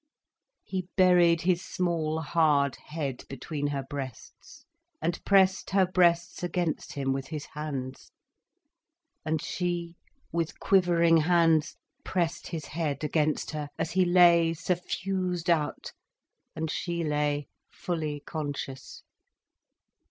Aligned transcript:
He 0.63 0.89
buried 0.97 1.41
his 1.41 1.63
small, 1.63 2.21
hard 2.21 2.75
head 2.87 3.23
between 3.29 3.67
her 3.67 3.83
breasts, 3.87 4.65
and 4.99 5.23
pressed 5.25 5.69
her 5.69 5.85
breasts 5.85 6.41
against 6.41 6.93
him 6.93 7.13
with 7.13 7.27
his 7.27 7.45
hands. 7.53 8.11
And 9.23 9.39
she 9.43 9.93
with 10.31 10.59
quivering 10.59 11.17
hands 11.17 11.75
pressed 12.03 12.47
his 12.47 12.65
head 12.65 13.03
against 13.03 13.51
her, 13.51 13.69
as 13.77 13.91
he 13.91 14.03
lay 14.03 14.55
suffused 14.55 15.51
out, 15.51 15.91
and 16.55 16.71
she 16.71 17.03
lay 17.03 17.45
fully 17.69 18.21
conscious. 18.21 19.03